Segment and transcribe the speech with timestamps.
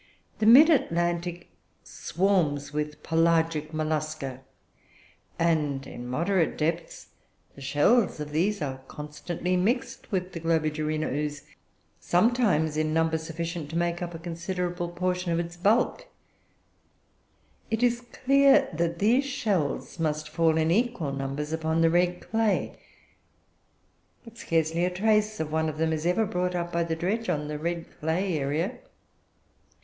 [0.39, 1.51] The Mid Atlantic
[1.83, 4.41] swarms with pelagic Mollusca,
[5.37, 7.09] and, in moderate depths,
[7.53, 11.43] the shells of these are constantly mixed with the Globigerina ooze,
[11.99, 16.07] sometimes in number sufficient to make up a considerable portion of its bulk.
[17.69, 22.75] It is clear that these shells must fall in equal numbers upon the red clay,
[24.23, 27.29] but scarcely a trace of one of them is ever brought up by the dredge
[27.29, 28.79] on the red clay area.